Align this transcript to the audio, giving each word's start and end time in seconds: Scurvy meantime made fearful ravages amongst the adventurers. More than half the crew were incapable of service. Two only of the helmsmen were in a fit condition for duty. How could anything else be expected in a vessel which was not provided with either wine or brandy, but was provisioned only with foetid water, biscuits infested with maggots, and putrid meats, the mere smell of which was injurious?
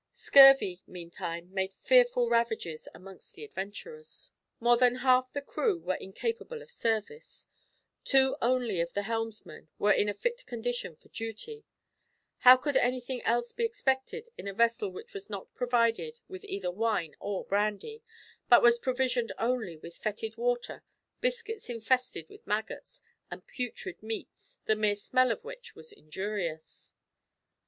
Scurvy 0.13 0.79
meantime 0.87 1.53
made 1.53 1.75
fearful 1.75 2.27
ravages 2.27 2.87
amongst 2.91 3.35
the 3.35 3.43
adventurers. 3.43 4.31
More 4.59 4.75
than 4.75 4.95
half 5.05 5.31
the 5.31 5.43
crew 5.43 5.77
were 5.77 5.93
incapable 5.93 6.63
of 6.63 6.71
service. 6.71 7.47
Two 8.03 8.35
only 8.41 8.81
of 8.81 8.93
the 8.93 9.03
helmsmen 9.03 9.69
were 9.77 9.91
in 9.91 10.09
a 10.09 10.15
fit 10.15 10.43
condition 10.47 10.95
for 10.95 11.09
duty. 11.09 11.65
How 12.39 12.57
could 12.57 12.77
anything 12.77 13.21
else 13.25 13.51
be 13.51 13.63
expected 13.63 14.27
in 14.39 14.47
a 14.47 14.55
vessel 14.55 14.89
which 14.89 15.13
was 15.13 15.29
not 15.29 15.53
provided 15.53 16.19
with 16.27 16.45
either 16.45 16.71
wine 16.71 17.15
or 17.19 17.45
brandy, 17.45 18.01
but 18.49 18.63
was 18.63 18.79
provisioned 18.79 19.31
only 19.37 19.77
with 19.77 19.95
foetid 19.95 20.35
water, 20.35 20.83
biscuits 21.19 21.69
infested 21.69 22.27
with 22.27 22.47
maggots, 22.47 23.01
and 23.29 23.45
putrid 23.45 24.01
meats, 24.01 24.61
the 24.65 24.75
mere 24.75 24.95
smell 24.95 25.29
of 25.31 25.43
which 25.43 25.75
was 25.75 25.91
injurious? 25.91 26.91